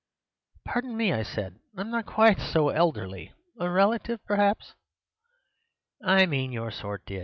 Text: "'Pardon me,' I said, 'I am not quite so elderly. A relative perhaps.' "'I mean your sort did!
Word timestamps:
"'Pardon 0.65 0.97
me,' 0.97 1.13
I 1.13 1.21
said, 1.21 1.59
'I 1.77 1.81
am 1.81 1.91
not 1.91 2.07
quite 2.07 2.39
so 2.39 2.69
elderly. 2.69 3.33
A 3.59 3.69
relative 3.69 4.19
perhaps.' 4.25 4.73
"'I 6.03 6.25
mean 6.25 6.51
your 6.51 6.71
sort 6.71 7.05
did! 7.05 7.19